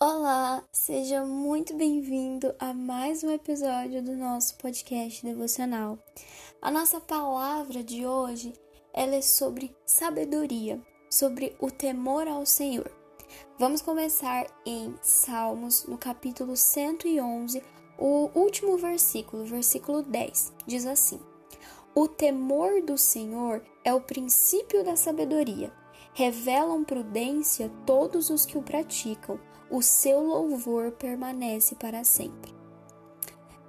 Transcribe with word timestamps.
Olá, 0.00 0.64
seja 0.72 1.24
muito 1.24 1.72
bem-vindo 1.72 2.52
a 2.58 2.74
mais 2.74 3.22
um 3.22 3.30
episódio 3.30 4.02
do 4.02 4.16
nosso 4.16 4.56
podcast 4.56 5.24
devocional. 5.24 5.96
A 6.60 6.68
nossa 6.68 7.00
palavra 7.00 7.80
de 7.80 8.04
hoje 8.04 8.52
ela 8.92 9.14
é 9.14 9.22
sobre 9.22 9.72
sabedoria, 9.86 10.82
sobre 11.08 11.54
o 11.60 11.70
temor 11.70 12.26
ao 12.26 12.44
Senhor. 12.44 12.90
Vamos 13.56 13.80
começar 13.80 14.48
em 14.66 14.92
Salmos, 15.00 15.86
no 15.86 15.96
capítulo 15.96 16.56
111, 16.56 17.62
o 17.96 18.30
último 18.34 18.76
versículo, 18.76 19.44
versículo 19.44 20.02
10. 20.02 20.54
Diz 20.66 20.86
assim: 20.86 21.20
O 21.94 22.08
temor 22.08 22.82
do 22.82 22.98
Senhor 22.98 23.62
é 23.84 23.94
o 23.94 24.00
princípio 24.00 24.82
da 24.82 24.96
sabedoria 24.96 25.72
revelam 26.14 26.84
prudência 26.84 27.70
todos 27.84 28.30
os 28.30 28.46
que 28.46 28.56
o 28.56 28.62
praticam, 28.62 29.38
o 29.70 29.82
seu 29.82 30.20
louvor 30.20 30.92
permanece 30.92 31.74
para 31.74 32.04
sempre. 32.04 32.54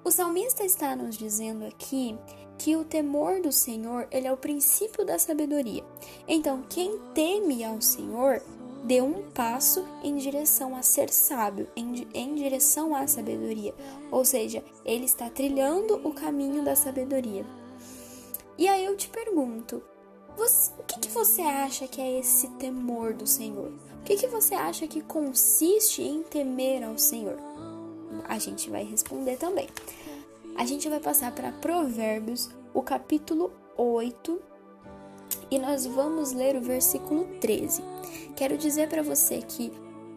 O 0.03 0.11
salmista 0.11 0.63
está 0.63 0.95
nos 0.95 1.17
dizendo 1.17 1.65
aqui 1.65 2.17
que 2.57 2.75
o 2.75 2.85
temor 2.85 3.41
do 3.41 3.51
Senhor 3.51 4.07
ele 4.11 4.27
é 4.27 4.31
o 4.31 4.37
princípio 4.37 5.05
da 5.05 5.17
sabedoria. 5.17 5.83
Então, 6.27 6.63
quem 6.69 6.99
teme 7.13 7.63
ao 7.63 7.81
Senhor 7.81 8.41
dê 8.83 9.01
um 9.01 9.29
passo 9.31 9.83
em 10.03 10.15
direção 10.15 10.75
a 10.75 10.83
ser 10.83 11.09
sábio, 11.09 11.67
em, 11.75 12.07
em 12.13 12.35
direção 12.35 12.95
à 12.95 13.07
sabedoria. 13.07 13.73
Ou 14.11 14.23
seja, 14.23 14.63
ele 14.85 15.05
está 15.05 15.29
trilhando 15.29 15.95
o 16.07 16.13
caminho 16.13 16.63
da 16.63 16.75
sabedoria. 16.75 17.45
E 18.57 18.67
aí 18.67 18.85
eu 18.85 18.95
te 18.95 19.09
pergunto, 19.09 19.81
você, 20.35 20.71
o 20.77 20.83
que, 20.83 20.99
que 20.99 21.09
você 21.09 21.41
acha 21.41 21.87
que 21.87 22.01
é 22.01 22.19
esse 22.19 22.47
temor 22.51 23.13
do 23.13 23.25
Senhor? 23.25 23.71
O 23.99 24.03
que, 24.03 24.15
que 24.15 24.27
você 24.27 24.53
acha 24.53 24.87
que 24.87 25.01
consiste 25.01 26.01
em 26.01 26.21
temer 26.21 26.83
ao 26.83 26.97
Senhor? 26.97 27.37
A 28.27 28.37
gente 28.37 28.69
vai 28.69 28.83
responder 28.83 29.37
também. 29.37 29.67
A 30.55 30.65
gente 30.65 30.87
vai 30.87 30.99
passar 30.99 31.33
para 31.33 31.51
Provérbios, 31.51 32.49
o 32.73 32.81
capítulo 32.81 33.51
8, 33.77 34.39
e 35.51 35.59
nós 35.59 35.85
vamos 35.85 36.31
ler 36.31 36.55
o 36.55 36.61
versículo 36.61 37.25
13. 37.39 37.83
Quero 38.35 38.57
dizer 38.57 38.87
para 38.89 39.03
você 39.03 39.41
que 39.41 39.71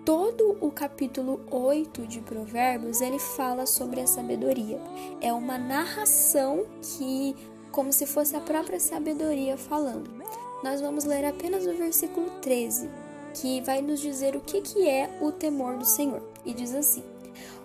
todo 0.05 0.57
o 0.61 0.71
capítulo 0.71 1.41
8 1.51 2.07
de 2.07 2.21
Provérbios, 2.21 3.01
ele 3.01 3.19
fala 3.19 3.67
sobre 3.67 4.01
a 4.01 4.07
sabedoria. 4.07 4.81
É 5.21 5.33
uma 5.33 5.59
narração 5.59 6.65
que 6.81 7.37
como 7.71 7.93
se 7.93 8.07
fosse 8.07 8.37
a 8.37 8.41
própria 8.41 8.81
sabedoria 8.81 9.57
falando. 9.57 10.11
Nós 10.63 10.81
vamos 10.81 11.05
ler 11.05 11.25
apenas 11.25 11.67
o 11.67 11.77
versículo 11.77 12.31
13, 12.41 12.91
que 13.35 13.61
vai 13.61 13.81
nos 13.81 14.01
dizer 14.01 14.35
o 14.35 14.41
que, 14.41 14.61
que 14.61 14.89
é 14.89 15.09
o 15.21 15.31
temor 15.31 15.77
do 15.77 15.85
Senhor. 15.85 16.23
E 16.45 16.53
diz 16.53 16.75
assim: 16.75 17.03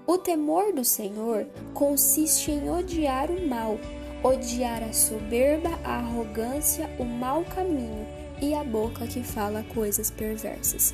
O 0.05 0.17
temor 0.17 0.73
do 0.73 0.85
Senhor 0.85 1.47
consiste 1.73 2.51
em 2.51 2.69
odiar 2.69 3.31
o 3.31 3.47
mal, 3.47 3.79
odiar 4.23 4.83
a 4.83 4.93
soberba, 4.93 5.69
a 5.83 5.97
arrogância, 5.97 6.89
o 6.99 7.03
mau 7.03 7.43
caminho 7.43 8.05
e 8.41 8.53
a 8.53 8.63
boca 8.63 9.07
que 9.07 9.23
fala 9.23 9.63
coisas 9.73 10.11
perversas. 10.11 10.93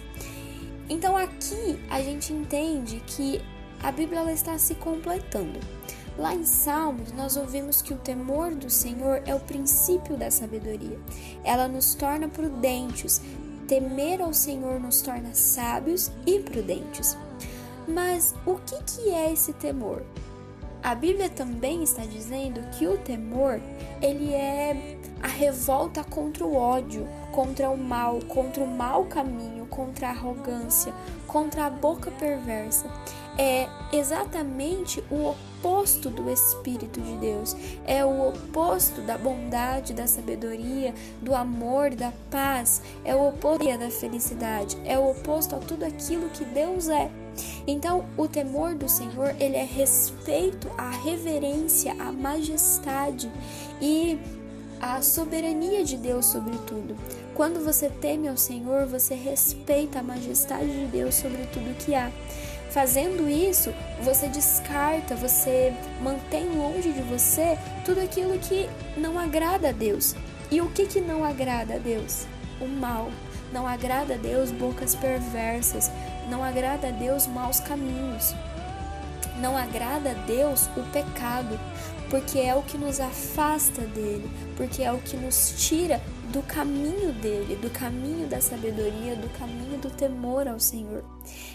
Então 0.89 1.15
aqui 1.15 1.79
a 1.89 2.01
gente 2.01 2.33
entende 2.33 3.01
que 3.05 3.41
a 3.83 3.91
Bíblia 3.91 4.31
está 4.31 4.57
se 4.57 4.75
completando. 4.75 5.59
Lá 6.19 6.35
em 6.35 6.43
Salmos, 6.43 7.13
nós 7.13 7.37
ouvimos 7.37 7.81
que 7.81 7.93
o 7.93 7.97
temor 7.97 8.53
do 8.53 8.69
Senhor 8.69 9.21
é 9.25 9.33
o 9.33 9.39
princípio 9.39 10.17
da 10.17 10.29
sabedoria. 10.29 10.99
Ela 11.45 11.65
nos 11.69 11.95
torna 11.95 12.27
prudentes. 12.27 13.21
Temer 13.69 14.21
ao 14.21 14.33
Senhor 14.33 14.81
nos 14.81 15.01
torna 15.01 15.33
sábios 15.33 16.11
e 16.27 16.39
prudentes. 16.39 17.17
Mas 17.87 18.35
o 18.45 18.55
que, 18.55 18.83
que 18.83 19.09
é 19.11 19.31
esse 19.31 19.53
temor? 19.53 20.03
A 20.83 20.93
Bíblia 20.93 21.29
também 21.29 21.83
está 21.83 22.03
dizendo 22.05 22.59
que 22.77 22.85
o 22.85 22.97
temor, 22.97 23.61
ele 24.01 24.33
é 24.33 24.97
a 25.23 25.27
revolta 25.27 26.03
contra 26.03 26.45
o 26.45 26.53
ódio, 26.53 27.07
contra 27.31 27.69
o 27.69 27.77
mal, 27.77 28.19
contra 28.27 28.61
o 28.61 28.67
mau 28.67 29.05
caminho, 29.05 29.65
contra 29.67 30.07
a 30.07 30.11
arrogância, 30.11 30.93
contra 31.27 31.65
a 31.65 31.69
boca 31.69 32.11
perversa. 32.11 32.91
É 33.41 33.69
exatamente 33.93 35.01
o 35.09 35.29
oposto 35.29 36.09
do 36.09 36.29
Espírito 36.29 36.99
de 36.99 37.15
Deus, 37.19 37.55
é 37.87 38.03
o 38.03 38.27
oposto 38.27 38.99
da 38.99 39.17
bondade, 39.17 39.93
da 39.93 40.07
sabedoria, 40.07 40.93
do 41.21 41.33
amor, 41.33 41.95
da 41.95 42.11
paz, 42.29 42.81
é 43.05 43.15
o 43.15 43.29
oposto 43.29 43.77
da 43.77 43.89
felicidade, 43.89 44.77
é 44.83 44.99
o 44.99 45.11
oposto 45.11 45.55
a 45.55 45.59
tudo 45.59 45.85
aquilo 45.85 46.29
que 46.31 46.43
Deus 46.43 46.89
é. 46.89 47.09
Então, 47.65 48.03
o 48.17 48.27
temor 48.27 48.75
do 48.75 48.89
Senhor, 48.89 49.33
ele 49.39 49.55
é 49.55 49.63
respeito 49.63 50.69
à 50.77 50.89
reverência, 50.89 51.93
à 51.93 52.11
majestade 52.11 53.31
e 53.81 54.19
a 54.81 55.01
soberania 55.01 55.85
de 55.85 55.95
Deus 55.95 56.25
sobre 56.25 56.57
tudo. 56.67 56.93
Quando 57.33 57.63
você 57.63 57.89
teme 57.89 58.27
ao 58.27 58.35
Senhor, 58.35 58.85
você 58.85 59.15
respeita 59.15 59.99
a 59.99 60.03
majestade 60.03 60.67
de 60.67 60.87
Deus 60.87 61.15
sobre 61.15 61.45
tudo 61.53 61.77
que 61.77 61.95
há. 61.95 62.11
Fazendo 62.69 63.27
isso, 63.27 63.73
você 64.01 64.27
descarta, 64.27 65.15
você 65.15 65.73
mantém 66.01 66.49
longe 66.49 66.91
de 66.91 67.01
você 67.01 67.57
tudo 67.83 67.99
aquilo 67.99 68.37
que 68.37 68.69
não 68.95 69.17
agrada 69.17 69.69
a 69.69 69.71
Deus. 69.71 70.15
E 70.51 70.61
o 70.61 70.69
que, 70.69 70.85
que 70.85 71.01
não 71.01 71.23
agrada 71.23 71.75
a 71.75 71.77
Deus? 71.79 72.27
O 72.61 72.67
mal. 72.67 73.09
Não 73.51 73.67
agrada 73.67 74.13
a 74.13 74.17
Deus 74.17 74.51
bocas 74.51 74.93
perversas. 74.93 75.89
Não 76.29 76.43
agrada 76.43 76.89
a 76.89 76.91
Deus 76.91 77.25
maus 77.25 77.59
caminhos. 77.59 78.35
Não 79.41 79.57
agrada 79.57 80.11
a 80.11 80.25
Deus 80.25 80.67
o 80.77 80.83
pecado, 80.91 81.59
porque 82.09 82.39
é 82.39 82.53
o 82.53 82.61
que 82.61 82.77
nos 82.77 82.99
afasta 82.99 83.81
dele, 83.81 84.29
porque 84.57 84.83
é 84.83 84.91
o 84.91 84.99
que 84.99 85.15
nos 85.15 85.55
tira 85.57 86.01
do 86.31 86.43
caminho 86.43 87.11
dele, 87.13 87.55
do 87.55 87.69
caminho 87.71 88.27
da 88.27 88.39
sabedoria, 88.39 89.15
do 89.15 89.29
caminho 89.39 89.79
do 89.79 89.89
temor 89.89 90.47
ao 90.47 90.59
Senhor. 90.59 91.03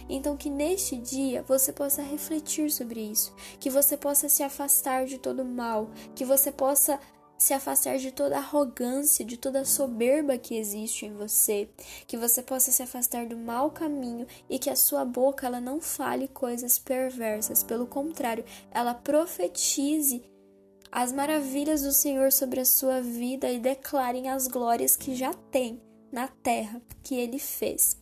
Então, 0.09 0.37
que 0.37 0.51
neste 0.51 0.97
dia 0.97 1.43
você 1.43 1.73
possa 1.73 2.03
refletir 2.03 2.71
sobre 2.73 3.01
isso, 3.01 3.33
que 3.61 3.71
você 3.71 3.97
possa 3.97 4.29
se 4.29 4.43
afastar 4.43 5.07
de 5.07 5.17
todo 5.17 5.45
mal, 5.45 5.91
que 6.15 6.25
você 6.25 6.51
possa 6.51 6.99
se 7.39 7.53
afastar 7.53 7.99
de 7.99 8.11
toda 8.11 8.37
arrogância, 8.37 9.25
de 9.25 9.37
toda 9.37 9.65
soberba 9.65 10.39
que 10.39 10.57
existe 10.57 11.07
em 11.07 11.15
você, 11.15 11.69
que 12.07 12.17
você 12.17 12.43
possa 12.43 12.73
se 12.73 12.83
afastar 12.83 13.27
do 13.27 13.37
mau 13.37 13.71
caminho 13.71 14.27
e 14.49 14.59
que 14.59 14.71
a 14.71 14.77
sua 14.77 15.05
boca 15.05 15.47
ela 15.47 15.61
não 15.61 15.81
fale 15.81 16.27
coisas 16.27 16.79
perversas, 16.79 17.63
pelo 17.63 17.87
contrário, 17.87 18.45
ela 18.71 18.95
profetize 18.95 20.23
as 20.95 21.11
maravilhas 21.11 21.83
do 21.83 21.91
Senhor 21.91 22.31
sobre 22.31 22.61
a 22.61 22.65
sua 22.65 23.01
vida 23.01 23.51
e 23.51 23.59
declarem 23.59 24.31
as 24.31 24.47
glórias 24.47 24.97
que 24.97 25.17
já 25.17 25.35
tem 25.35 25.83
na 26.13 26.29
terra 26.29 26.81
que 27.03 27.17
ele 27.17 27.41
fez. 27.41 28.01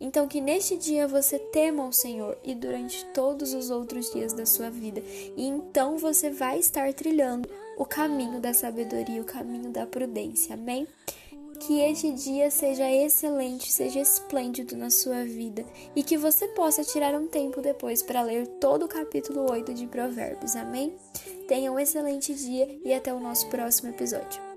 Então, 0.00 0.26
que 0.26 0.40
neste 0.40 0.78
dia 0.78 1.06
você 1.06 1.38
tema 1.38 1.86
o 1.86 1.92
Senhor 1.92 2.38
e 2.42 2.54
durante 2.54 3.04
todos 3.12 3.52
os 3.52 3.68
outros 3.68 4.10
dias 4.10 4.32
da 4.32 4.46
sua 4.46 4.70
vida, 4.70 5.02
e 5.36 5.46
então 5.46 5.98
você 5.98 6.30
vai 6.30 6.58
estar 6.58 6.94
trilhando 6.94 7.46
o 7.76 7.84
caminho 7.84 8.40
da 8.40 8.54
sabedoria, 8.54 9.20
o 9.20 9.26
caminho 9.26 9.70
da 9.70 9.86
prudência. 9.86 10.54
Amém? 10.54 10.88
Que 11.60 11.80
este 11.80 12.10
dia 12.10 12.50
seja 12.50 12.90
excelente, 12.90 13.70
seja 13.70 14.00
esplêndido 14.00 14.78
na 14.78 14.88
sua 14.88 15.24
vida 15.24 15.62
e 15.94 16.02
que 16.02 16.16
você 16.16 16.48
possa 16.48 16.82
tirar 16.82 17.14
um 17.14 17.26
tempo 17.26 17.60
depois 17.60 18.02
para 18.02 18.22
ler 18.22 18.46
todo 18.58 18.86
o 18.86 18.88
capítulo 18.88 19.50
8 19.50 19.74
de 19.74 19.86
Provérbios. 19.86 20.56
Amém? 20.56 20.96
Tenha 21.50 21.72
um 21.72 21.80
excelente 21.80 22.32
dia 22.32 22.78
e 22.84 22.94
até 22.94 23.12
o 23.12 23.18
nosso 23.18 23.48
próximo 23.48 23.90
episódio. 23.90 24.49